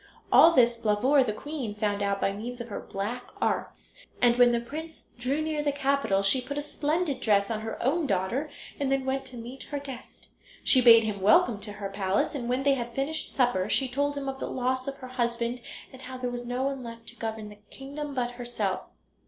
[0.31, 4.51] All this Blauvor, the queen, found out by means of her black arts, and when
[4.51, 8.49] the prince drew near the capital she put a splendid dress on her own daughter
[8.79, 10.29] and then went to meet her guest.
[10.63, 14.17] She bade him welcome to her palace, and when they had finished supper she told
[14.17, 15.61] him of the loss of her husband,
[15.93, 18.81] and how there was no one left to govern the kingdom but herself.